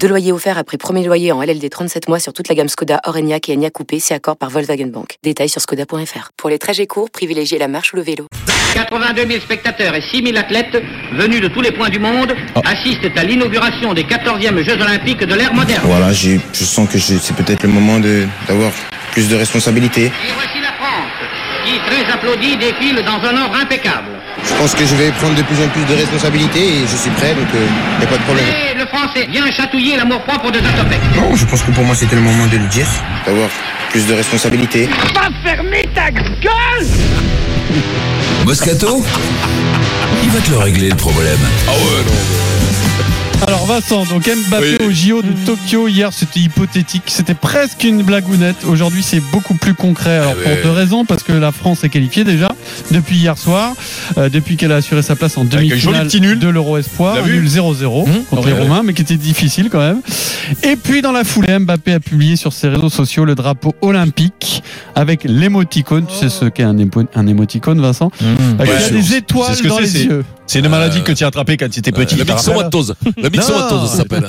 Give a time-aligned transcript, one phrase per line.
[0.00, 3.00] Deux loyers offerts après premier loyer en LLD 37 mois sur toute la gamme Skoda,
[3.04, 5.16] Orenia et Enya Coupé, c'est accord par Volkswagen Bank.
[5.24, 6.30] Détails sur skoda.fr.
[6.36, 8.26] Pour les trajets courts, privilégiez la marche ou le vélo.
[8.74, 10.80] 82 000 spectateurs et 6 000 athlètes
[11.14, 12.32] venus de tous les points du monde
[12.64, 15.82] assistent à l'inauguration des 14e Jeux Olympiques de l'ère moderne.
[15.84, 18.70] Voilà, j'ai- je sens que c'est peut-être le moment de- d'avoir
[19.10, 20.06] plus de responsabilités.
[20.06, 21.10] Et voici la France,
[21.64, 24.10] qui, très applaudie, défile dans un ordre impeccable.
[24.44, 27.10] Je pense que je vais prendre de plus en plus de responsabilités et je suis
[27.10, 28.44] prêt, donc il n'y a pas de problème.
[28.46, 31.00] Et le Français vient chatouiller l'amour-propre de Zatopek.
[31.16, 32.86] Non, je pense que pour moi c'était le moment de le dire.
[33.26, 33.48] D'avoir
[33.90, 34.88] plus de responsabilités.
[35.14, 36.86] Pas fermer ta gueule
[38.44, 39.04] Moscato
[40.22, 41.38] Il va te le régler le problème.
[41.68, 42.55] Ah ouais,
[43.46, 48.64] Alors Vincent, donc Mbappé au JO de Tokyo hier c'était hypothétique, c'était presque une blagounette.
[48.66, 50.18] Aujourd'hui c'est beaucoup plus concret.
[50.18, 50.60] Alors pour ouais.
[50.62, 52.48] deux raisons, parce que la France est qualifiée déjà
[52.90, 53.74] depuis hier soir,
[54.18, 56.38] euh, depuis qu'elle a assuré sa place en demi-finale petit nul.
[56.38, 58.60] de l'Euro Espoir, un nul 0-0 contre les ouais.
[58.60, 60.00] Romains, mais qui était difficile quand même.
[60.64, 64.62] Et puis dans la foulée, Mbappé a publié sur ses réseaux sociaux le drapeau olympique
[64.94, 66.06] avec l'émoticône.
[66.06, 68.10] Tu sais ce qu'est un, émo- un émoticône, Vincent?
[68.58, 70.24] Avec Ouais, il y a des étoiles ce que dans les yeux.
[70.46, 72.14] C'est une maladie que tu as attrapée quand tu étais petit.
[72.14, 72.30] La tu
[73.34, 74.28] La ça s'appelle.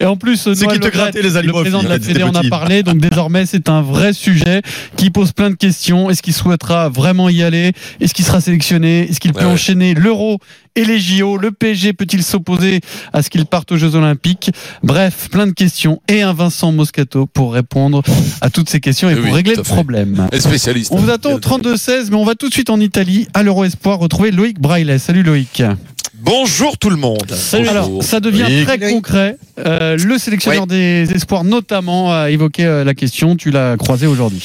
[0.00, 2.82] Et en plus, Noël qui te les le président de la Fédé en a parlé.
[2.82, 4.62] Donc désormais, c'est un vrai sujet
[4.96, 6.10] qui pose plein de questions.
[6.10, 7.72] Est-ce qu'il souhaitera vraiment y aller?
[8.00, 9.08] Est-ce qu'il sera sélectionné?
[9.10, 9.52] Est-ce qu'il peut Ouais, ouais.
[9.52, 10.38] enchaîner l'Euro
[10.76, 12.80] et les JO Le PSG peut-il s'opposer
[13.12, 14.50] à ce qu'il parte aux Jeux Olympiques?
[14.82, 18.02] Bref, plein de questions et un Vincent Moscato pour répondre
[18.40, 19.72] à toutes ces questions et Oui, pour régler le fait.
[19.74, 20.28] problème.
[20.32, 20.92] Un spécialiste.
[20.92, 23.64] On vous attend au 32-16, mais on va tout de suite en Italie, à l'Euro
[23.64, 24.98] Espoir, retrouver Loïc Braillet.
[24.98, 25.62] Salut Loïc.
[26.22, 27.34] Bonjour tout le monde.
[27.54, 29.38] Alors, ça devient très concret.
[29.58, 33.36] Euh, le sélectionneur des espoirs, notamment, a évoqué euh, la question.
[33.36, 34.42] Tu l'as croisé aujourd'hui.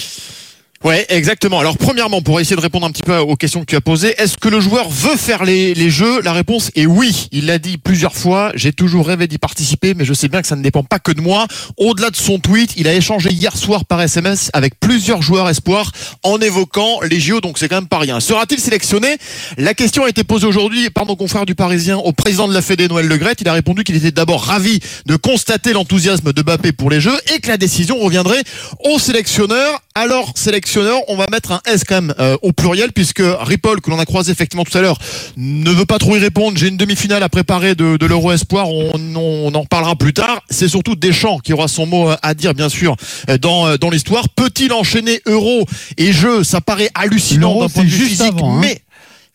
[0.86, 1.60] Ouais, exactement.
[1.60, 4.14] Alors premièrement, pour essayer de répondre un petit peu aux questions que tu as posées,
[4.22, 6.22] est-ce que le joueur veut faire les, les jeux?
[6.22, 7.28] La réponse est oui.
[7.32, 8.52] Il l'a dit plusieurs fois.
[8.54, 11.12] J'ai toujours rêvé d'y participer, mais je sais bien que ça ne dépend pas que
[11.12, 11.48] de moi.
[11.78, 15.92] Au-delà de son tweet, il a échangé hier soir par SMS avec plusieurs joueurs espoirs
[16.22, 18.20] en évoquant les JO, donc c'est quand même pas rien.
[18.20, 19.18] Sera-t-il sélectionné?
[19.58, 22.62] La question a été posée aujourd'hui par nos confrères du Parisien au président de la
[22.62, 23.42] Fédé, Noël Le Graët.
[23.42, 27.20] Il a répondu qu'il était d'abord ravi de constater l'enthousiasme de Mbappé pour les Jeux
[27.36, 28.44] et que la décision reviendrait
[28.84, 29.82] au sélectionneur.
[29.96, 30.75] Alors, sélectionneur,
[31.08, 34.06] on va mettre un S quand même euh, au pluriel puisque Ripoll, que l'on a
[34.06, 34.98] croisé effectivement tout à l'heure,
[35.38, 36.58] ne veut pas trop y répondre.
[36.58, 38.70] J'ai une demi-finale à préparer de, de l'Euro Espoir.
[38.70, 40.42] On, on en parlera plus tard.
[40.50, 42.96] C'est surtout Deschamps qui aura son mot euh, à dire, bien sûr,
[43.30, 44.30] euh, dans, dans l'histoire.
[44.30, 45.66] Peut-il enchaîner Euro
[45.98, 48.60] et Jeux Ça paraît hallucinant d'un point de vue physique, avant, hein.
[48.62, 48.82] mais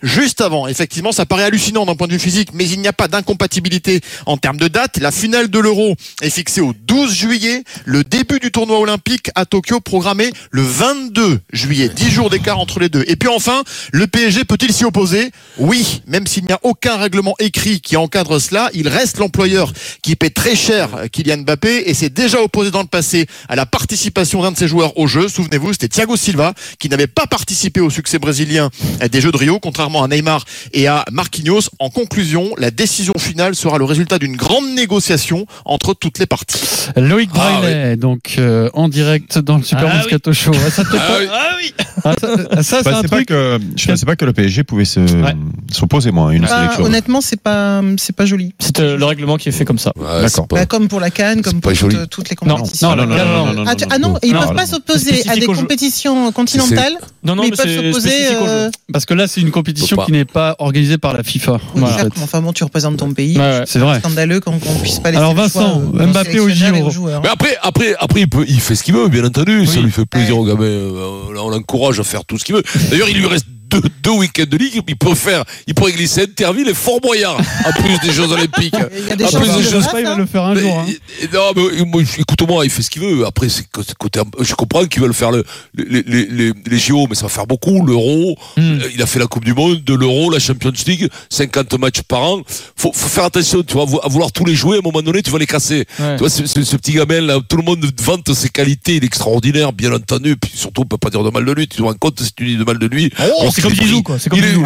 [0.02, 2.92] Juste avant, effectivement, ça paraît hallucinant d'un point de vue physique, mais il n'y a
[2.92, 4.98] pas d'incompatibilité en termes de date.
[4.98, 7.64] La finale de l'Euro est fixée au 12 juillet.
[7.84, 11.90] Le début du tournoi olympique à Tokyo programmé le 22 juillet.
[11.90, 13.04] 10 jours d'écart entre les deux.
[13.08, 13.62] Et puis enfin,
[13.92, 15.30] le PSG peut-il s'y opposer?
[15.58, 19.72] Oui, même s'il n'y a aucun règlement écrit qui encadre cela, il reste l'employeur
[20.02, 23.66] qui paie très cher Kylian Mbappé et s'est déjà opposé dans le passé à la
[23.66, 25.28] participation d'un de ses joueurs aux Jeux.
[25.28, 28.70] Souvenez-vous, c'était Thiago Silva qui n'avait pas participé au succès brésilien
[29.10, 31.68] des Jeux de Rio, contrairement à Neymar et à Marquinhos.
[31.78, 36.58] En conclusion, la décision finale sera le résultat d'une grande négociation entre toutes les parties.
[36.96, 40.52] Loïc Ah, donc euh, en direct dans le Super Ah Moscato Show.
[40.66, 41.72] Ah, ça, te Ah oui.
[42.04, 44.64] Ah, ça, ça, c'est Je un pensais pas que je pensais pas que le PSG
[44.64, 45.34] pouvait se Ouais.
[45.72, 46.84] s'opposer moi à une Bah, sélection.
[46.84, 48.54] honnêtement, c'est pas, c'est pas joli.
[48.58, 49.92] C'est euh, le règlement qui est fait comme ça.
[49.96, 50.48] Ouais, D'accord.
[50.48, 52.94] pas- Bah, comme pour la Cannes, comme pour toutes, toutes les Non, compétitions.
[52.96, 56.94] non, non, non, non, Ah, ah non, ils peuvent pas s'opposer à des compétitions continentales,
[57.22, 58.26] Non, non, mais ils peuvent c'est s'opposer.
[58.32, 61.52] euh, Parce que là, c'est une compétition Qui n'est pas organisée par la FIFA.
[61.52, 63.36] oui, Voilà, en certes, enfin bon, tu représentes ton pays.
[63.36, 63.62] Ouais, ouais.
[63.66, 63.98] C'est vrai.
[64.00, 67.08] Scandaleux qu'on qu'on puisse pas laisser Alors, choix, Vincent, euh, Mbappé au JO.
[67.22, 69.66] Mais après, après, après, il, peut, il fait ce qu'il veut, bien entendu.
[69.66, 70.64] Ça lui fait plaisir au gamin.
[70.64, 72.62] euh, On l'encourage à faire tout ce qu'il veut.
[72.90, 74.80] D'ailleurs, il lui reste deux, deux week-ends de ligue.
[74.88, 78.74] Il peut faire, il pourrait glisser Interville et Fort Boyard, en plus des Jeux Olympiques.
[78.96, 80.26] Il y a des Ah, chances plus qu'il de le choses fasse, il va le
[80.26, 80.78] faire un Mais, jour.
[80.78, 80.86] hein.
[81.32, 83.24] non, mais moi, écoute-moi, il fait ce qu'il veut.
[83.26, 83.64] Après, c'est
[83.98, 85.44] côté, je comprends qu'ils veulent faire le,
[85.74, 87.84] les, les, les, les JO, mais ça va faire beaucoup.
[87.84, 88.78] L'Euro, Hmm.
[88.94, 92.22] il a fait la Coupe du Monde, de l'Euro, la Champions League, 50 matchs par
[92.22, 92.40] an.
[92.76, 95.22] Faut, faut faire attention, tu vois, à vouloir tous les jouer, à un moment donné,
[95.22, 95.86] tu vas les casser.
[95.98, 96.14] Ouais.
[96.14, 99.04] Tu vois, ce, ce- ce petit gamin là, tout le monde vante ses qualités, il
[99.04, 100.36] est extraordinaire, bien entendu.
[100.36, 101.68] Puis surtout, on peut pas dire de mal de lui.
[101.68, 103.10] Tu te rends compte si tu dis de mal de lui.
[103.20, 104.18] Oh, on c'est comme Zizou, quoi.
[104.18, 104.60] C'est comme Zizou.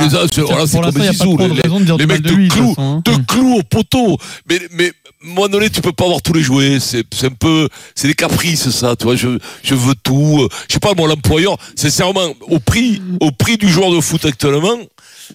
[0.47, 1.39] voilà, c'est comme Zizou.
[1.99, 3.03] Les- mecs de te clouent, hein.
[3.05, 4.19] te clouent au poteau.
[4.49, 4.93] Mais, mais,
[5.23, 6.79] moment donné, tu peux pas avoir tous les jouets.
[6.81, 9.17] C'est, c'est un peu, c'est des caprices, ça, tu vois.
[9.17, 10.49] Je, je veux tout.
[10.69, 14.77] Je sais pas, moi, l'employeur, sincèrement, au prix, au prix du joueur de foot actuellement,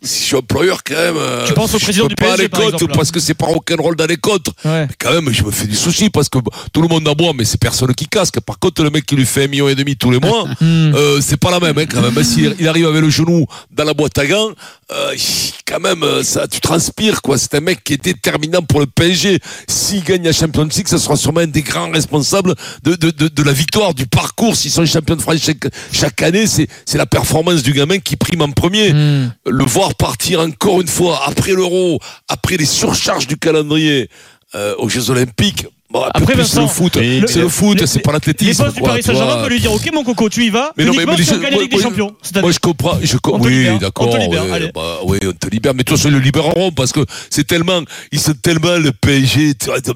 [0.04, 1.16] si je suis employeur, quand même.
[1.18, 2.98] euh, Tu penses au je président peux du pas PSG, aller par contre exemple, là.
[2.98, 4.52] parce que c'est pas rock'n'roll dans les contre.
[4.66, 4.86] Ouais.
[4.88, 6.40] Mais quand même, je me fais du souci parce que
[6.74, 8.40] tout le monde aboie, mais c'est personne qui casque.
[8.42, 10.94] Par contre, le mec qui lui fait un million et demi tous les mois, Hmm.
[10.96, 12.24] euh, c'est pas la même, hein, quand même.
[12.24, 14.50] S'il il arrive avec le genou dans la boîte à gants,
[14.92, 15.16] euh,
[15.66, 17.38] quand même, euh, ça, tu transpires, quoi.
[17.38, 19.40] C'est un mec qui est déterminant pour le PSG.
[19.68, 23.28] S'il gagne la Champions League, ça sera sûrement un des grands responsables de, de, de,
[23.28, 24.56] de la victoire, du parcours.
[24.56, 28.16] S'ils sont champions de France chaque, chaque année, c'est, c'est la performance du gamin qui
[28.16, 28.92] prime en premier.
[28.94, 29.32] Hmm.
[29.48, 34.10] Le partir encore une fois après l'Euro, après les surcharges du calendrier
[34.56, 35.68] euh, aux Jeux Olympiques.
[35.92, 38.64] Bon, Après, plus, Vincent, c'est le foot, le- c'est le foot, c'est pas Les l'athlétisme.
[38.64, 40.72] boss du Paris Saint-Germain peuvent lui dire Ok, mon coco, tu y vas.
[40.78, 42.16] Mais non, mais, les si on gagne la moi- Ligue des moi- Champions.
[42.22, 42.98] C'est-à-dire- Moi, je comprends.
[43.02, 44.08] Je oui, d'accord.
[44.08, 44.72] On te libère, ouais, allez.
[44.72, 45.74] bah, oui, on te libère.
[45.74, 47.00] Mais façon, ils le libéreront parce que
[47.32, 47.82] c'est tellement,
[48.12, 49.56] ils sont tellement le PSG,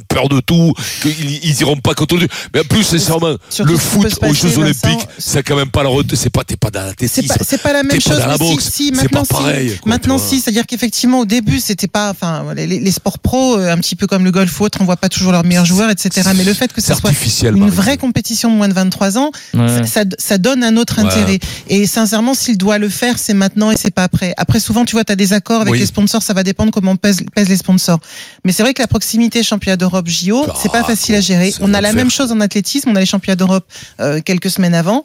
[0.10, 0.74] peur de tout,
[1.04, 2.28] qu'ils ils iront pas contre lui.
[2.56, 6.16] Mais en plus, sincèrement, le foot aux Jeux Olympiques, c'est quand même pas la re-
[6.16, 7.36] c'est pas, t'es pas dans l'athlétisme.
[7.46, 8.20] c'est pas la même chose.
[8.62, 9.32] C'est maintenant, pas si.
[9.44, 10.40] pareil, maintenant, si.
[10.40, 14.08] C'est-à-dire qu'effectivement, au début, c'était pas, enfin, les, les sports pro, euh, un petit peu
[14.08, 16.30] comme le golf ou autre, on voit pas toujours leurs meilleurs joueurs, etc.
[16.36, 17.12] Mais le fait que ça soit
[17.44, 19.68] une vraie compétition de moins de 23 ans, Ouais.
[19.68, 21.08] ça, ça, ça donne un autre Ouais.
[21.08, 21.40] intérêt.
[21.70, 24.34] Et sincèrement, s'il doit le faire, c'est maintenant et c'est pas après.
[24.38, 25.80] Après, souvent, tu vois, tu as des accords avec Oui.
[25.80, 28.00] les sponsors, ça va dépendre comment pèsent, pèsent les sponsors.
[28.46, 31.54] Mais c'est vrai que la proximité championnat d'Europe JO, c'est pas Ah, facile à gérer.
[31.62, 33.66] On a la même chose en athlétisme, on a les championnats d'Europe
[34.00, 35.04] euh, quelques semaines avant.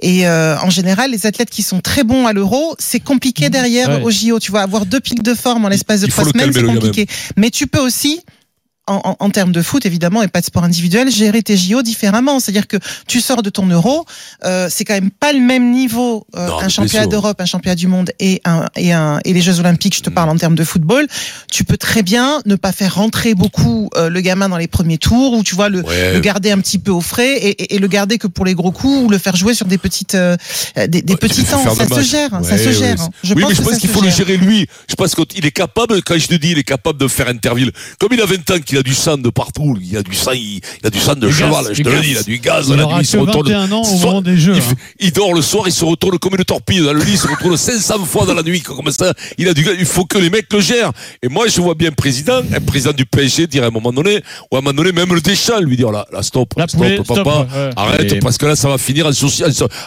[0.00, 3.88] Et euh, en général, les athlètes qui sont très bons à l'Euro, c'est compliqué derrière
[3.88, 4.02] Ouais.
[4.02, 4.38] au JO.
[4.40, 7.06] Tu vois, avoir deux pics de forme en l'espace de trois semaines, c'est compliqué.
[7.36, 8.20] Mais tu peux aussi
[8.88, 11.82] en, en, en termes de foot, évidemment, et pas de sport individuel, gérer tes JO
[11.82, 12.40] différemment.
[12.40, 12.76] C'est-à-dire que
[13.06, 14.04] tu sors de ton euro,
[14.44, 17.74] euh, c'est quand même pas le même niveau, euh, Non, un championnat d'Europe, un championnat
[17.76, 20.54] du monde et, un, et, un, et les Jeux Olympiques, je te parle en termes
[20.56, 21.06] de football.
[21.50, 24.98] Tu peux très bien ne pas faire rentrer beaucoup euh, le gamin dans les premiers
[24.98, 26.12] tours, ou tu vois, le, Ouais.
[26.14, 28.54] le garder un petit peu au frais et, et, et le garder que pour les
[28.54, 30.36] gros coups, ou le faire jouer sur des petites, euh,
[30.76, 31.74] des, des Ouais, tu petits temps.
[31.74, 33.00] Ça se gère, ça se gère.
[33.00, 33.08] hein.
[33.22, 34.66] Je oui, pense mais je pense qu'il faut le gérer lui.
[34.88, 37.70] Je pense qu'il est capable, quand je te dis, il est capable de faire Interville.
[37.98, 40.32] Comme il a 20 ans, qu'il a du sang de partout, il a du sang,
[40.32, 42.38] il, a du sang de Du cheval, gaz, je te le dis, il a du
[42.38, 43.46] gaz, Il la nuit, il se retourne.
[43.48, 44.54] 21 ans au Soit- moment des Jeux.
[44.56, 44.74] Il, hein.
[45.00, 47.26] il dort le soir, il se retourne comme une torpille dans le lit, il se
[47.28, 49.12] retourne 500 fois dans la nuit, comme ça.
[49.38, 50.92] Il a du gaz, il faut que les mecs le gèrent.
[51.22, 53.92] Et moi, je vois bien un président, un président du PSG dire à un moment
[53.92, 56.80] donné, ou à un moment donné, même le Deschamps lui dire là, là, stop, stop,
[57.06, 57.70] papa, stop, ouais.
[57.76, 59.42] arrête, Et- parce que là, ça va finir en, sauci-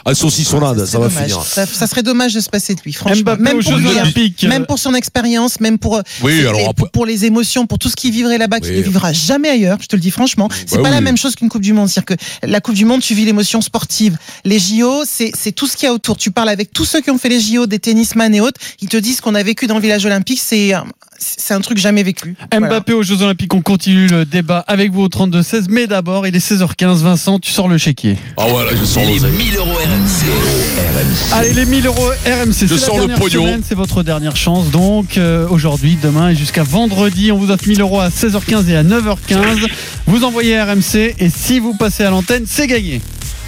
[0.06, 1.24] en saucissonnade, ça va dommage.
[1.30, 1.42] finir.
[1.44, 3.36] Ça, ça serait dommage de se passer de lui, franchement.
[3.40, 4.48] Même pour lui, hein.
[4.48, 7.90] Même pour son expérience, même pour euh, Oui, alors pour, pour les émotions, pour tout
[7.90, 8.81] ce qu'il vivrait là-bas, Oui.
[8.82, 9.78] Ne vivra jamais ailleurs.
[9.82, 11.90] Je te le dis franchement, c'est Bah pas la même chose qu'une Coupe du Monde.
[11.90, 14.18] C'est-à-dire que la Coupe du Monde, tu vis l'émotion sportive.
[14.46, 16.18] Les JO, c'est c'est tout ce qu'il y a autour.
[16.18, 18.90] Tu parles avec tous ceux qui ont fait les JO, des tennisman et autres, ils
[18.90, 20.74] te disent qu'on a vécu dans le village olympique, c'est
[21.22, 22.36] c'est un truc jamais vécu.
[22.52, 22.68] Voilà.
[22.68, 25.66] Mbappé aux Jeux Olympiques, on continue le débat avec vous au 32-16.
[25.70, 26.98] Mais d'abord, il est 16h15.
[27.02, 28.18] Vincent, tu sors le chéquier.
[28.38, 29.32] Ah ouais, là, je sors Les l'oseille.
[29.32, 31.34] 1000 euros RMC.
[31.34, 32.54] Allez, les 1000 euros RMC.
[32.54, 33.60] c'est la sors le pognon.
[33.64, 34.72] C'est votre dernière chance.
[34.72, 38.76] Donc, euh, aujourd'hui, demain et jusqu'à vendredi, on vous offre 1000 euros à 16h15 et
[38.76, 39.68] à 9h15.
[40.08, 43.02] Vous envoyez RMC et si vous passez à l'antenne, c'est gagné.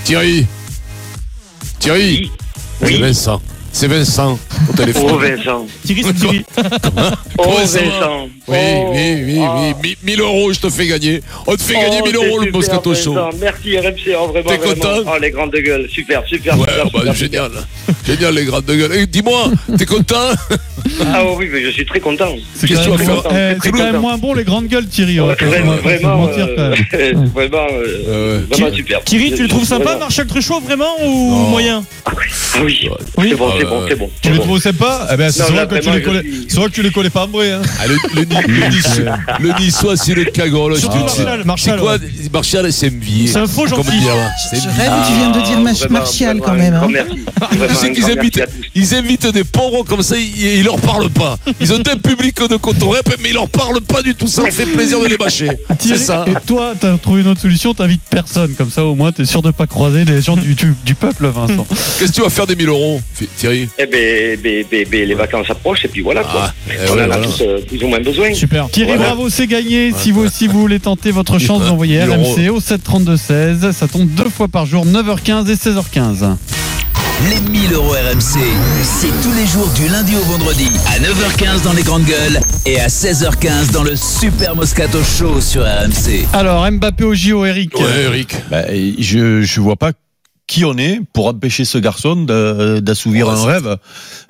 [0.03, 0.45] Thierry.
[1.79, 2.31] Thierry.
[2.83, 3.41] C'est Vincent.
[3.75, 4.37] C'est Vincent
[4.69, 5.03] au téléphone.
[5.13, 5.65] Oh Vincent.
[5.83, 6.45] Thierry, c'est Thierry.
[7.39, 7.55] Oh.
[7.57, 8.29] Vincent.
[8.47, 8.91] Oui, Oh.
[8.93, 9.55] oui, oui, Ah.
[9.59, 9.73] oui.
[10.03, 11.21] Mi- 1000 euros, je te fais gagner.
[11.47, 13.15] On te fait gagner Oh, 1000 c'est euros le Moscato Show.
[13.41, 16.99] Merci RMC, oh, vraiment, T'es content Oh les grandes gueules, super, super, Ouais, super, bah,
[16.99, 17.51] super, génial.
[18.05, 18.91] Génial, les grandes gueules.
[18.93, 20.29] Eh, Dis-moi, t'es content.
[21.01, 22.35] Ah oui, mais je suis très content.
[22.56, 24.01] C'est Qu'est-ce quand, que tu même- vas faire eh, Très c'est quand même content.
[24.01, 25.15] moins bon les grandes gueules, Thierry.
[25.18, 26.75] pas- vraiment, vraiment, euh,
[27.33, 28.42] vraiment, euh,
[28.75, 29.01] super.
[29.06, 29.95] Thierry, tu le trouves sympa.
[29.97, 31.83] Marshall Truchot, vraiment, ou moyen?
[32.06, 32.11] Ah
[32.63, 33.30] oui, Oui.
[33.30, 34.09] c'est bon, Ah c'est bon, c'est bon.
[34.21, 36.23] Tu les trouves sympas Eh ben, c'est vrai que tu les connais.
[36.47, 37.51] C'est vrai que tu les connais pas en vrai.
[37.51, 37.61] Hein.
[37.79, 40.75] Ah, le, le, le, Niçois- le Niçois, c'est le cagole.
[41.45, 41.97] Martial, quoi.
[42.31, 42.91] Martial, c'est.
[43.27, 43.91] C'est un faux gentil.
[44.53, 46.73] Je rêve où tu viens de dire Martial quand même.
[46.75, 46.87] hein.
[47.69, 48.41] Tu sais qu'ils invitent,
[48.75, 51.37] ils invitent des pauvres comme ça, ils, ils leur parlent pas.
[51.59, 54.27] Ils ont un public de coton-rep, mais ils leur parlent pas du tout.
[54.27, 55.49] Ça fait plaisir de les bâcher.
[55.79, 56.25] C'est ça.
[56.27, 58.53] Et toi, t'as trouvé une autre solution, t'invites personne.
[58.55, 61.27] Comme ça, au moins, t'es sûr de pas croiser les gens du, du, du peuple,
[61.27, 61.65] Vincent.
[61.99, 63.01] Qu'est-ce que tu vas faire des 1000 euros,
[63.37, 63.53] Thierry?
[63.78, 66.45] Eh ben, ben, ben, ben, les vacances approchent et puis voilà quoi.
[66.48, 67.24] Ah, eh On ouais, en a voilà.
[67.28, 68.33] tous euh, plus ou moins besoin.
[68.33, 68.69] Super.
[68.69, 69.06] Thierry, Voilà.
[69.14, 69.92] bravo, c'est gagné.
[69.95, 72.14] Si vous aussi vous voulez tenter votre chance 1000 euros.
[72.14, 76.36] RMC au 732-16, ça tombe deux fois par jour, 9h15 et 16h15.
[77.30, 78.40] Les 1000 euros RMC,
[78.83, 82.80] c'est tous les jours du lundi au vendredi à 9h15 dans les grandes gueules et
[82.81, 86.26] à 16h15 dans le Super Moscato Show sur RMC.
[86.33, 87.80] Alors, Mbappé au JO, Eric.
[87.80, 88.36] Ouais, Eric.
[88.50, 88.64] Bah,
[89.00, 89.92] je je vois pas
[90.45, 93.78] qui on est pour empêcher ce garçon de- d'assouvir un rêve.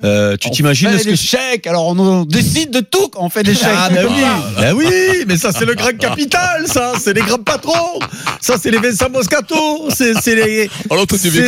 [0.04, 3.28] Euh, tu t'imagines ce que des chèques, alors on, on décide de tout quand on
[3.28, 3.68] fait des chèques.
[3.76, 4.22] Ah ben oui,
[4.60, 4.86] ben oui,
[5.26, 7.98] mais ça c'est le grand capital, ça, c'est les grands patrons,
[8.40, 10.70] ça c'est les Vincent Moscato, c'est les.
[10.90, 11.42] Alors toi, tu viens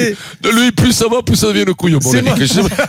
[0.53, 2.01] lui, plus ça va, plus ça devient le couillon.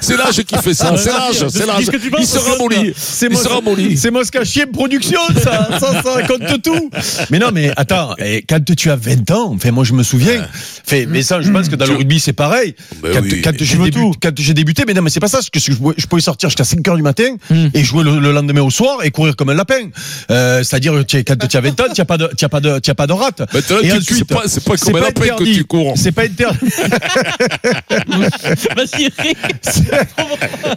[0.01, 0.95] C'est l'âge qui fait ça.
[0.97, 1.47] C'est l'âge.
[1.49, 1.85] C'est l'âge.
[2.19, 2.93] Il se ramollit.
[2.97, 3.97] C'est Il se ramollit.
[3.97, 6.89] C'est Moscachier Production, ça, ça, ça raconte tout.
[7.29, 8.15] Mais non, mais attends,
[8.49, 10.45] quand tu as 20 ans, enfin, moi je me souviens,
[10.85, 12.75] fait, mais ça, je pense que dans le rugby c'est pareil.
[13.01, 13.41] Ben quand oui.
[14.21, 16.21] quand j'ai débuté, mais non, mais c'est pas ça, c'est que je, pouvais- je pouvais
[16.21, 17.35] sortir jusqu'à 5 heures du matin
[17.73, 19.89] et jouer le, le lendemain au soir et courir comme un lapin.
[20.31, 20.93] Euh, C'est-à-dire,
[21.25, 23.07] quand tu as 20 ans, tu n'as pas de, as pas de, tu as pas
[23.07, 23.41] de rate.
[23.51, 24.43] C'est pas-
[24.77, 25.53] comme un lapin que interdit.
[25.57, 25.93] tu cours.
[25.97, 26.57] C'est pas interdit.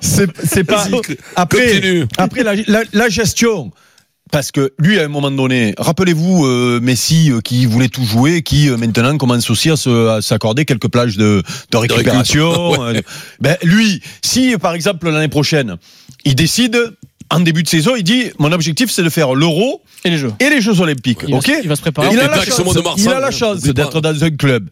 [0.00, 3.70] C'est pas Vas-y, après après la, la, la gestion
[4.30, 8.42] parce que lui à un moment donné rappelez-vous euh, Messi euh, qui voulait tout jouer
[8.42, 12.96] qui euh, maintenant commence aussi à se- à s'accorder quelques plages de, de récupération ouais.
[12.98, 13.02] euh,
[13.40, 15.76] ben lui si par exemple l'année prochaine
[16.24, 16.76] il décide
[17.30, 20.32] en début de saison il dit mon objectif c'est de faire l'euro Et les jeux.
[20.40, 22.08] et les Jeux Olympiques Il va- ok il va se préparer.
[22.12, 24.68] il a, la chance, il a la chance d'être dans un club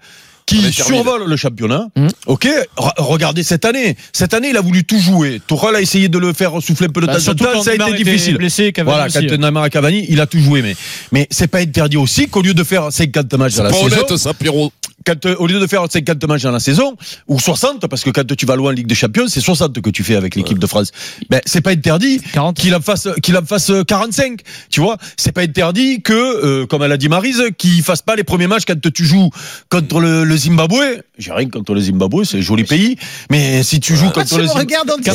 [0.49, 1.87] qui survole le championnat.
[1.97, 2.09] Mmh.
[2.27, 3.97] Ok, Re- regardez cette année.
[4.13, 5.41] Cette année, il a voulu tout jouer.
[5.47, 7.19] Tourelle a essayé de le faire souffler un peu de Bah, temps
[7.59, 8.37] en Ça a été difficile.
[8.39, 9.27] blessé, Cavani voilà, aussi.
[9.27, 10.63] quand Neymar et Cavani, il a tout joué.
[10.63, 10.75] Mais,
[11.13, 14.17] mais c'est pas interdit aussi qu'au lieu de faire 50 matchs dans la saison, honnête,
[14.17, 14.73] ça, Pierrot.
[15.09, 16.95] Quand, euh, au lieu de faire 50 matchs dans la saison,
[17.29, 19.91] ou 60, parce que quand tu vas loin en Ligue des Champions, c'est 60 que
[19.91, 20.91] tu fais avec l'équipe de France.
[21.31, 22.57] Ben, c'est pas interdit 40.
[22.59, 24.41] qu'il en fasse, qu'il en fasse 45.
[24.71, 28.17] Tu vois, c'est pas interdit que, euh, comme elle a dit Marise, qu'il fasse pas
[28.17, 29.31] les premiers matchs quand tu joues
[29.71, 31.01] contre le, le Zimbabwe.
[31.19, 32.97] J'ai rien contre le Zimbabwe, c'est un joli pays.
[33.31, 34.69] Mais si tu joues Pourquoi contre le Zimbabwe.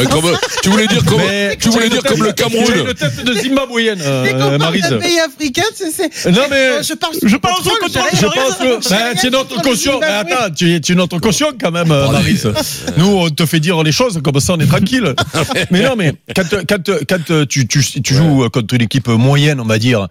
[0.09, 2.87] comme- ça tu voulais dire comme, Mais tu voulais dire comme le Cameroun.
[2.87, 4.87] une tête de Zimbabwéenne, euh, Marise.
[4.99, 5.91] pays africain, c'est.
[5.91, 8.01] c'est- Non, mais- Euh, Je parle Je parle ben,
[8.89, 9.99] rien tu es notre contre le caution.
[9.99, 10.31] Mais Zimbabwe.
[10.33, 12.43] attends, tu es, tu es notre caution quand même, euh, Maris.
[12.97, 15.13] Nous, on te fait dire les choses comme ça, on est tranquille.
[15.71, 19.65] mais non, mais quand, quand, quand tu, tu, tu joues contre une équipe moyenne, on
[19.65, 20.07] va dire,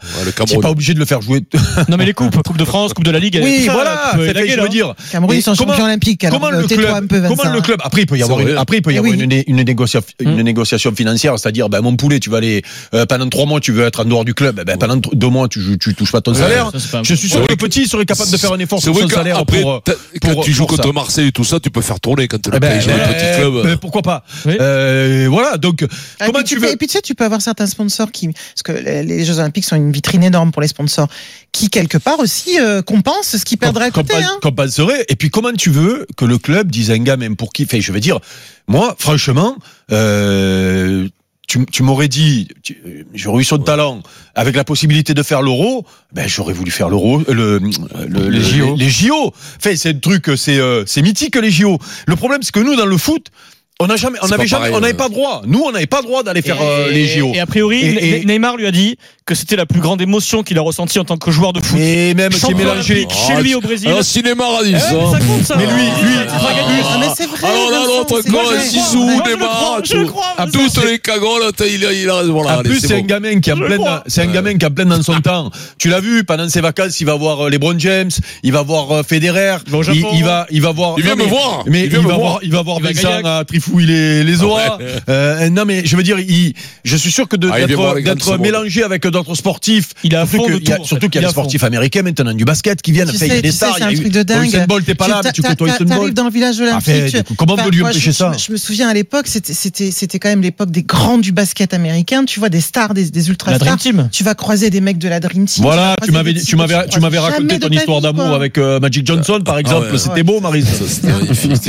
[0.46, 1.40] tu n'es pas obligé de le faire jouer.
[1.88, 3.40] Non, mais les coupes, Coupe de France, Coupe de la Ligue.
[3.42, 4.12] Oui, ça, voilà.
[4.14, 4.94] c'est élaguer, fait, je veux dire.
[5.10, 6.26] Cameroun, ils sont comment- champions olympiques.
[6.30, 7.52] Comment euh, le club, un peu, comment Vincent.
[7.52, 10.42] le club, après il peut y avoir, après il peut y Eh avoir une, une
[10.42, 12.62] négociation financière, c'est-à-dire, ben, mon poulet, tu vas aller,
[12.94, 15.48] euh, pendant trois mois, tu veux être en dehors du club, ben, pendant deux mois,
[15.48, 16.70] tu, touches pas ton salaire.
[16.78, 19.08] ça, Je suis sûr que le petit serait capable de faire un effort sur son
[19.08, 19.82] salaire pour,
[20.22, 20.82] quand pour- tu joues pour ça.
[20.82, 23.14] contre Marseille et tout ça, tu peux faire tourner quand le Eh ben, un ben,
[23.14, 23.62] petit club.
[23.64, 24.56] ben, pourquoi pas Oui.
[24.60, 25.84] Euh, Voilà, donc
[26.20, 28.28] Ah, comment tu tu veux Et puis tu sais, tu peux avoir certains sponsors qui,
[28.28, 31.08] parce que les Jeux Olympiques sont une vitrine énorme pour les sponsors,
[31.52, 34.14] qui quelque part aussi euh, compensent ce qu'ils perdraient à côté.
[34.16, 34.38] Hein.
[34.42, 35.04] compenserait.
[35.08, 37.80] Et puis comment tu veux que le club dise un gars même pour qui fait
[37.80, 38.18] Je veux dire,
[38.68, 39.56] moi, franchement,
[39.90, 41.08] euh,
[41.52, 42.48] tu, tu m'aurais dit,
[43.12, 44.02] j'aurais eu son talent
[44.34, 47.58] avec la possibilité de faire l'euro, ben j'aurais voulu faire l'euro, euh, le,
[48.08, 48.74] le- Les le- JO.
[48.76, 49.34] Les, JO.
[49.58, 51.78] C'est un truc, c'est euh, c'est mythique les JO.
[52.06, 53.26] Le problème, c'est que nous dans le foot.
[53.82, 54.96] On n'a jamais, on C'est n'avait pas jamais, pareil, on n'avait ouais.
[54.96, 55.42] pas droit.
[55.46, 57.32] Nous, on n'avait pas droit d'aller faire euh, Et- les JO.
[57.34, 58.96] Et a priori, Et- et- Ne- Neymar lui a dit
[59.26, 61.78] que c'était la plus grande émotion qu'il a ressentie en tant que joueur de foot.
[61.80, 63.06] Et même qui est Champion mélangé.
[63.10, 63.88] chez lui au Brésil.
[63.88, 64.92] Alors, si Neymar a dit Eh ça.
[64.92, 65.56] mais ça compte ça.
[65.56, 66.82] Mais lui- lui- Il fera gagner.
[66.84, 67.48] Ah, mais c'est vrai.
[67.48, 69.72] Alors là, Vincent, l'autre c'est je le Neymar,
[70.36, 70.58] Ah, Vincent.
[70.80, 72.32] toutes les cagoles, il a, il a raison.
[72.32, 74.02] Voilà, en plus, c'est c'est un gamin qui pleine, crois.
[74.06, 75.50] c'est un gamin qui en pleine dans son temps.
[75.78, 78.10] Tu l'as vu, pendant ses vacances, il va voir euh, LeBron James,
[78.42, 79.72] il va voir euh, Federer, Il
[80.24, 80.94] va il, va, voir.
[80.98, 81.64] Il vient me voir.
[81.66, 82.38] Mais Il va voir.
[82.42, 84.78] il va voir Il va Vincent À trifouiller les, les oies.
[84.78, 84.86] Ouais.
[85.08, 88.38] Euh, non, mais je veux dire, il, je suis sûr que de- Ah, il d'être,
[88.38, 89.90] mélangé avec d'autres sportifs.
[90.04, 91.28] Il est à surtout fond que- de il y a- Surtout qu'il y Il a
[91.28, 93.08] des sportifs américains maintenant du basket qui viennent.
[93.08, 93.74] Tu il y a des tu sais, stars.
[93.74, 94.66] c'est il a un truc de dingue.
[94.68, 96.84] Bolt t'es pas là, mais tu côtoies T'arrives dans le village olympique.
[96.84, 100.42] fait, comment on peut lui empêcher ça je, me souviens à l'époque, c'était, quand même
[100.42, 102.24] l'époque des grands du basket américain.
[102.24, 103.78] Tu vois des stars, des, ultra stars.
[104.10, 105.62] Tu vas croiser des mecs de la Dream Team.
[105.62, 109.58] Voilà, tu m'avais, tu m'avais, tu raconté ton histoire d'amour avec euh, Magic Johnson, par
[109.58, 109.90] exemple.
[109.90, 109.98] ouais.
[109.98, 110.62] C'était beau, Marie.
[110.62, 110.84] Ça,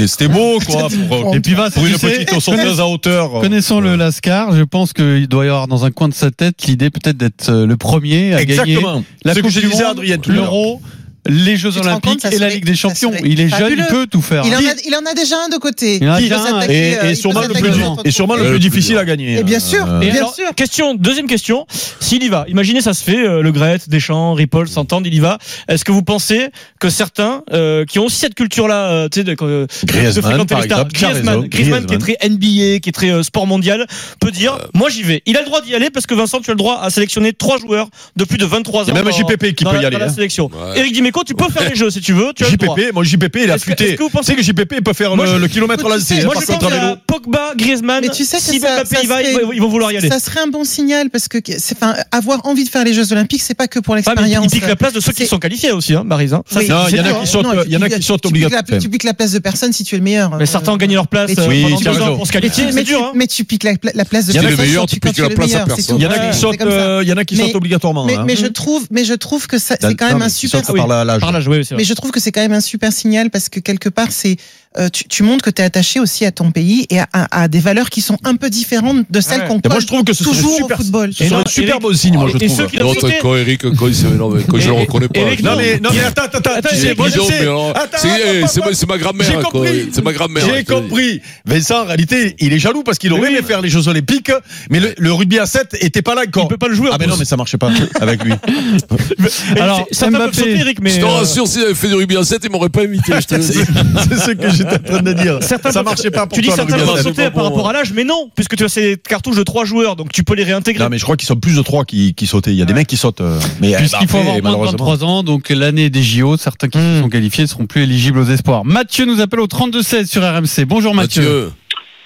[0.08, 0.88] c'était beau, quoi.
[1.34, 3.42] Et puis Vincent, pour une tu sais, petite sauteuse à hauteur.
[3.42, 6.66] Connaissant le Lascar, je pense qu'il doit y avoir dans un coin de sa tête
[6.66, 9.04] l'idée peut-être d'être euh, le premier à gagner Exactement.
[9.26, 10.82] la Ce que Coupe du Monde, l'Euro,
[11.28, 13.12] les Jeux Olympiques compte, et la Ligue des Champions.
[13.24, 13.86] Il est jeune, il fabuleux.
[13.90, 14.44] peut tout faire.
[14.46, 15.98] Il en, a, il en a déjà un de côté.
[16.02, 17.72] Il en a déjà un, Et, euh, et il sûrement le plus,
[18.06, 19.40] et sûrement le plus le difficile à gagner.
[19.40, 20.54] Et bien sûr, Euh, Et bien alors, sûr.
[20.56, 21.66] Question, deuxième question.
[22.00, 25.20] S'il y va, imaginez ça se fait, euh, Le Gret, Deschamps, Ripoll s'entendent, il y
[25.20, 25.38] va.
[25.68, 26.50] Est-ce que vous pensez
[26.80, 30.24] que certains euh, qui ont aussi cette culture-là, euh, tu sais, de, euh, de Griezmann,
[30.24, 33.86] fréquenter les stars, Griezmann, Griezmann qui est très NBA, qui est très euh, sport mondial,
[34.20, 35.22] peut dire, moi j'y vais.
[35.26, 37.34] Il a le droit d'y aller parce que Vincent, tu as le droit à sélectionner
[37.34, 38.86] trois joueurs de plus de 23 ans.
[38.88, 40.10] Il y a même JPP qui peut y aller, la hein.
[40.10, 40.50] sélection.
[40.76, 40.94] Eric
[41.26, 42.32] Tu peux faire les jeux si tu veux.
[42.36, 42.76] Tu as le droit.
[42.78, 43.84] JPP, moi JPP, il a Est-ce que- futé.
[43.90, 45.86] est-ce que vous Tu sais pensez- que JPP peut faire Moi, le, je- le kilomètre
[45.86, 46.96] hein, Moi, je pense contre à à vélo.
[47.08, 48.02] Pogba, Griezmann.
[48.04, 49.70] Mais tu sais que si ça- Mbappé ça y va, serait- ils vont- ils vont
[49.70, 50.10] vouloir y aller.
[50.10, 53.12] Ça serait un bon signal parce que c'est, enfin, avoir envie de faire les Jeux
[53.12, 54.46] Olympiques, c'est pas que pour Ah, mais l'expérience.
[54.46, 56.34] il pique la place de ceux qui C'est- sont qualifiés aussi, hein, Maryse.
[56.34, 56.44] hein.
[56.50, 57.86] Ça, Oui, c'est- Non, il y en a c'est qui sont- il y en a
[57.86, 58.64] tu qui piques- sont tu piques obligatoires.
[58.70, 60.32] la- Tu piques la place de personne si tu es le meilleur.
[60.38, 62.04] Mais certains ont gagné leur place Mais tu- euh, Oui, pendant tu as deux ans
[62.06, 62.16] raison.
[62.18, 62.98] pour se Mais tu, qualifier, mais c'est dur.
[63.00, 63.12] tu- hein.
[63.16, 64.88] mais tu piques la, la place de Il y en a personne des meilleurs, quand
[64.88, 65.68] tu tu, quand piques tu la es le place à meilleur.
[65.68, 65.96] c'est personne.
[65.96, 66.02] tout.
[66.02, 66.76] Il y en a Ouais, qui c'est comme ça.
[66.76, 68.06] euh, il y en a qui Mais- obligatoirement.
[68.06, 68.24] Mais, hein.
[68.26, 70.66] mais je trouve, mais je trouve que ça, c'est quand même un super.
[70.66, 71.22] sautent par la- l'âge.
[71.22, 71.82] Par l'âge, oui, c'est vrai.
[71.82, 74.38] Mais je trouve que c'est quand même un super signal parce que quelque part, c'est
[74.78, 77.44] euh, tu, tu montres que tu es attaché aussi à ton pays et à, à-
[77.44, 79.48] à des valeurs qui sont un peu différentes de celles Ouais.
[79.48, 81.12] qu'on Et moi je trouve que ce serait toujours super, au football.
[81.14, 82.58] ce serait non, un super Eric- bon signe, moi je et trouve.
[82.58, 85.20] ceux qui l'ont L'autre, quand Eric, quand il, non, mais quand je le reconnais pas.
[85.20, 89.28] Eric, Non mais, non mais attends, c'est- attends, c'est attends, ma- c'est ma grand-mère,
[89.64, 89.90] J'ai.
[89.92, 91.22] C'est ma grand-mère, J'ai compris.
[91.46, 94.32] Vincent, en réalité, il est jaloux parce qu'il aurait aimé faire les Jeux Olympiques,
[94.70, 96.44] mais le, rugby à 7 était pas là encore.
[96.46, 96.90] Il peut pas le jouer.
[96.92, 97.70] Ah mais non, mais ça marchait pas
[98.02, 98.34] avec lui.
[99.60, 100.92] Alors, sauter, Eric, mais.
[100.92, 103.42] Je te rassure, s'il avait fait du rugby en 7, il m'aurait pas invité, C'est
[103.42, 105.38] ce que j'étais en train de dire.
[105.42, 107.92] Certains Ça marchait pas pour Tu dis toi, certains peuvent sauter par rapport à l'âge,
[107.94, 110.84] mais non, puisque tu as ces cartouches de trois joueurs, donc tu peux les réintégrer.
[110.84, 112.52] Non mais je crois qu'ils sont plus de 3 qui, qui sautaient.
[112.52, 113.22] Il y a des mecs qui sautent.
[113.22, 114.86] euh, Mais Puisqu'il faut après, avoir moins de malheureusement.
[114.86, 118.20] 23 ans, donc l'année des JO, certains qui se sont qualifiés ne seront plus éligibles
[118.20, 118.64] aux espoirs.
[118.66, 120.66] Mathieu nous appelle au 32-16 sur RMC.
[120.66, 121.22] Bonjour Mathieu.
[121.22, 121.52] Mathieu.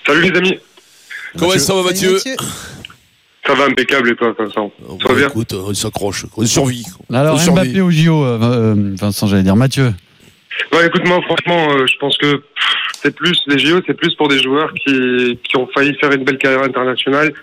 [0.06, 0.56] Salut les amis.
[1.38, 5.54] Comment ça va, Mathieu Ça va impeccable et toi, Vincent Bon, Ça va bien Écoute,
[5.54, 6.84] on s'accroche, on survit.
[7.14, 7.70] Alors On survit.
[7.70, 9.94] Mbappé au JO, euh, euh, Vincent, j'allais dire Mathieu.
[10.74, 12.42] Ouais, écoute, moi, franchement, euh, je pense que
[13.02, 16.24] c'est plus, les JO, c'est plus pour des joueurs qui, qui ont failli faire une
[16.24, 17.34] belle carrière internationale.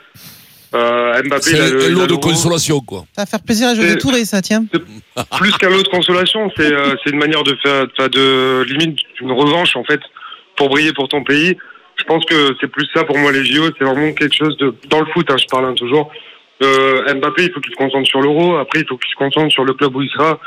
[0.75, 3.04] Euh, Mbappé, il a le- lot de consolation, quoi.
[3.14, 4.64] Ça va faire plaisir à José Et- Touré, ça, tiens.
[5.38, 8.99] plus qu'un lot de consolation, c'est euh, c'est une manière de faire, enfin, de limite
[9.21, 10.00] une revanche en fait
[10.56, 11.56] pour briller pour ton pays.
[11.97, 14.75] Je pense que c'est plus ça pour moi les JO, c'est vraiment quelque chose de
[14.88, 15.30] dans le foot.
[15.30, 16.11] Hein, je parle hein, toujours.
[16.62, 18.56] Euh, Mbappé, il faut qu'il se concentre sur l'Euro.
[18.56, 20.40] Après, il faut qu'il se concentre sur le club où il sera.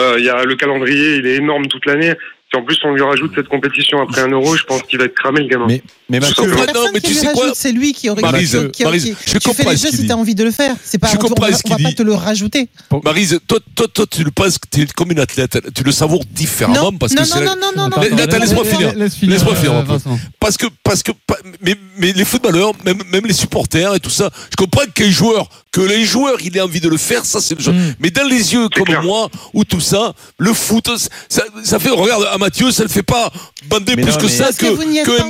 [0.00, 2.14] Euh, y a le calendrier, il est énorme toute l'année.
[2.50, 5.06] Si en plus on lui rajoute cette compétition après un Euro, je pense qu'il va
[5.06, 5.68] être cramé le gamin.
[6.12, 9.38] Mais Mathieu, non, mais tu sais quoi c'est lui qui aurait Maryse, qui- qui- je
[9.38, 10.74] Tu fais comprends les ce jeux qu'il si t'as envie de le faire.
[10.84, 11.94] C'est pas, Je on, on comprends va, ce on va qu'il pas dit.
[11.96, 12.68] te le rajouter.
[13.04, 15.58] Marise, toi, toi, toi, tu le penses que tu es comme une athlète.
[15.74, 17.40] Tu le savoures différemment Non, parce non, que c'est.
[17.40, 18.94] non, non, non, non, non, Nathan, laisse-moi finir.
[18.94, 19.98] Laisse finir, Laisse-moi finir, euh.
[20.38, 21.12] Parce que, parce que,
[21.60, 25.48] mais, mais les footballeurs, même, même les supporters et tout ça, je comprends qu'un joueur,
[25.72, 27.72] que les joueurs, il ait envie de le faire, ça c'est le jeu.
[27.72, 27.94] Mm.
[28.00, 30.88] Mais dans les yeux comme moi, ou tout ça, le foot,
[31.28, 33.32] ça, ça fait, regarde, à Mathieu, ça ne fait pas
[33.68, 34.66] bander plus que ça que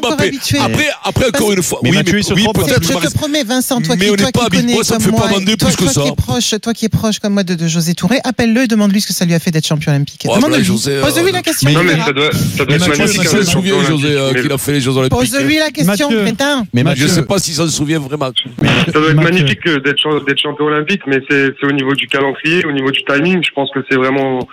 [0.01, 0.33] Mbappé.
[0.73, 3.95] Après, après, encore une fois, Mais oui, mais, oui, peut-être, Je te promets, Vincent, toi
[3.99, 4.61] Mais qui, toi pas qui habitué.
[4.63, 6.03] connais Moi, ça me comme fait pas moi, bander toi, plus que toi ça.
[6.03, 8.67] Qui est proche, toi qui es proche comme moi de, de José Touré, appelle-le et
[8.67, 10.27] demande-lui ce que ça lui a fait d'être champion olympique.
[10.27, 10.67] Demande-lui.
[10.89, 11.71] euh, Pose-lui la question.
[11.73, 13.23] mais- non ça doit, ça doit Mais être magnifique.
[13.33, 15.19] Le souvient, champion José, euh, qu'il a fait les Jeux Olympiques.
[15.19, 16.65] Pose-lui la question, crétin.
[16.73, 18.31] mais Je sais pas s'il s'en souvient vraiment.
[18.87, 22.07] Ça doit être magnifique euh, d'être cha- d'être champion olympique, mais c'est au niveau du
[22.07, 23.41] calendrier, au niveau du timing.
[23.45, 24.47] Je pense que c'est vraiment,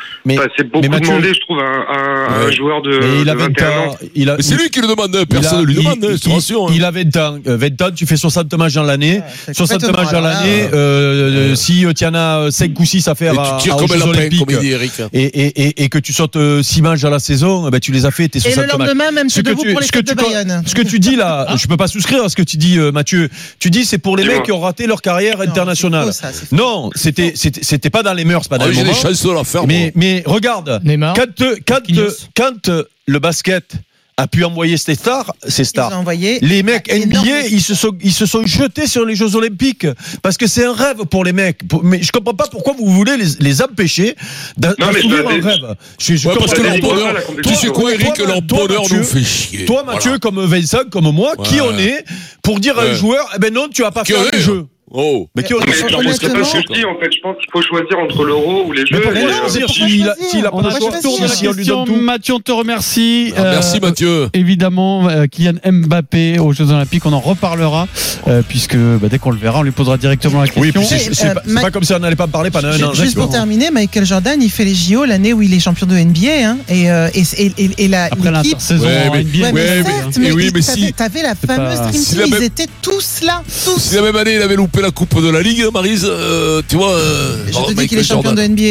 [0.57, 3.67] c'est beaucoup demandé, je trouve, à un, joueur de, mais il de a 20 21
[3.69, 3.85] ans.
[3.91, 3.97] ans.
[4.15, 6.65] Il a, Mais c'est lui qui le demande, hein, personne ne lui demande, il- rassure.
[6.67, 6.71] hein.
[6.75, 7.37] Il a 20 ans.
[7.47, 9.21] Euh, 20 ans, tu fais 60 matchs dans l'année.
[9.45, 10.67] c'est 60 complètement, matchs dans l'année.
[10.73, 13.77] euh, Si tu en as 5 ou 6 à faire Et à, tu tires à-
[13.77, 14.91] aux comme un Jeux lapin, Olympiques, comme il dit Eric.
[15.13, 17.91] et, et, et, et que tu sautes 6 matchs à la saison, eh ben, tu
[17.91, 18.87] les as fait, tes Et 60 le matchs.
[18.87, 20.63] lendemain, même, Ce c'est que debout tu- pour les ce que de Bayonne.
[20.65, 22.91] Ce que tu dis là, je peux pas souscrire à ce que tu dis, euh,
[22.91, 23.29] Mathieu.
[23.59, 26.09] Tu dis c'est pour les mecs qui ont raté leur carrière internationale.
[26.51, 29.01] Non, c'était c'était pas dans les mœurs, pas dans Ah, le J'ai des moment.
[29.01, 29.67] chances de la faire.
[29.67, 33.73] Mais mais regarde, quand euh, quand euh, quand euh, le basket
[34.19, 36.03] a pu envoyer ses stars, ont stars.
[36.41, 36.91] Les mecs.
[36.93, 39.87] NBA, ils se sont ils se sont jetés sur les Jeux Olympiques
[40.21, 41.61] parce que c'est un rêve pour les mecs.
[41.83, 44.15] Mais je comprends pas pourquoi vous voulez les, les empêcher
[44.57, 45.75] d'assouvir un rêve.
[45.99, 48.67] Je, je Ouais, parce que leur bonheur, tu sais quoi, Toi, Eric, toi, leur toi,
[48.67, 49.65] bonheur Mathieu, nous fait chier.
[49.65, 50.19] Toi, Mathieu, Voilà.
[50.19, 52.03] comme Vincent, comme moi, qui on est
[52.43, 52.95] pour dire à un Ouais.
[52.95, 54.65] joueur, eh ben non, tu vas pas les est, jeux.
[54.91, 55.27] Oh.
[55.35, 57.09] Mais qui Non, mais pas ce que je dis, en fait.
[57.13, 59.07] Je pense qu'il faut choisir entre l'euro ou les Mais jeux.
[59.07, 61.47] euh, choisir pourquoi s'il a, s'il a pas fait choix le tour de la si
[61.47, 61.85] on lui question.
[61.85, 63.33] donne tout Mathieu, on te remercie.
[63.37, 64.29] Ah, Merci Euh, Mathieu.
[64.33, 67.87] Évidemment, euh, Kylian Mbappé aux Jeux Olympiques, on en reparlera,
[68.27, 70.81] euh, puisque bah, dès qu'on le verra, on lui posera directement la question.
[70.81, 72.69] Oui, c'est euh, pas, c'est Ma- pas comme si on n'allait pas me parler pendant
[72.69, 72.93] un an.
[72.93, 75.95] Juste pour terminer, Michael Jordan, il fait les JO l'année où il est champion de
[75.95, 76.27] NBA.
[76.49, 79.51] Hein, et, euh, et, et, et, et la, Après l'intersaison Ouais, en mais- NBA.
[79.51, 79.83] Mais mais-
[80.17, 83.79] mais, oui, il- mais si- t'avais la fameuse si Team, ils étaient tous là, tous.
[83.79, 86.75] Si la même année il avait loupé la coupe de la Ligue, Marise, euh, tu
[86.75, 86.91] vois.
[86.93, 88.63] euh, Je te dis qu'il est champion de NBA.